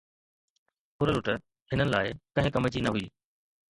[0.97, 1.25] ڦرلٽ
[1.69, 3.09] هنن لاءِ ڪنهن ڪم جي نه هئي.